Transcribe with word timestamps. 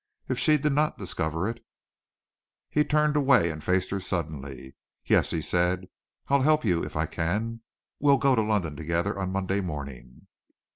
If 0.27 0.39
she 0.39 0.57
did 0.57 0.73
not 0.73 0.97
discover 0.97 1.47
it 1.47 1.63
He 2.71 2.83
turned 2.83 3.15
away 3.15 3.51
and 3.51 3.63
faced 3.63 3.91
her 3.91 3.99
suddenly. 3.99 4.73
"Yes!" 5.05 5.29
he 5.29 5.43
said, 5.43 5.89
"I'll 6.27 6.41
help 6.41 6.65
you 6.65 6.83
if 6.83 6.95
I 6.95 7.05
can. 7.05 7.61
We'll 7.99 8.17
go 8.17 8.33
to 8.33 8.41
London 8.41 8.75
together 8.75 9.19
on 9.19 9.31
Monday 9.31 9.61
morning." 9.61 10.25